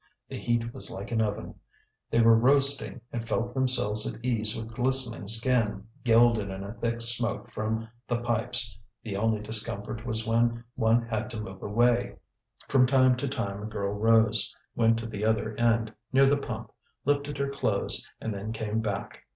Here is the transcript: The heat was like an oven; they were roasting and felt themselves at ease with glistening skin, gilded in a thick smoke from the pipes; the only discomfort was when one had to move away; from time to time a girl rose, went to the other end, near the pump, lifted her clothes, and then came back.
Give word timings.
The 0.29 0.39
heat 0.39 0.73
was 0.73 0.89
like 0.89 1.11
an 1.11 1.21
oven; 1.21 1.53
they 2.09 2.21
were 2.21 2.35
roasting 2.35 3.01
and 3.13 3.27
felt 3.29 3.53
themselves 3.53 4.11
at 4.11 4.19
ease 4.25 4.57
with 4.57 4.73
glistening 4.73 5.27
skin, 5.27 5.87
gilded 6.03 6.49
in 6.49 6.63
a 6.63 6.73
thick 6.73 7.01
smoke 7.01 7.51
from 7.51 7.87
the 8.07 8.17
pipes; 8.17 8.79
the 9.03 9.15
only 9.15 9.41
discomfort 9.41 10.03
was 10.03 10.25
when 10.25 10.63
one 10.73 11.03
had 11.07 11.29
to 11.29 11.39
move 11.39 11.61
away; 11.61 12.15
from 12.67 12.87
time 12.87 13.15
to 13.17 13.27
time 13.27 13.61
a 13.61 13.67
girl 13.67 13.93
rose, 13.93 14.55
went 14.73 14.97
to 14.97 15.05
the 15.05 15.23
other 15.23 15.53
end, 15.57 15.93
near 16.11 16.25
the 16.25 16.35
pump, 16.37 16.71
lifted 17.05 17.37
her 17.37 17.51
clothes, 17.51 18.09
and 18.19 18.33
then 18.33 18.51
came 18.51 18.79
back. 18.81 19.25